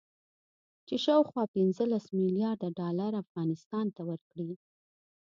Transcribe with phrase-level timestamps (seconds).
[0.87, 4.51] چې شاوخوا پنځلس مليارده ډالر افغانستان ته ورکړي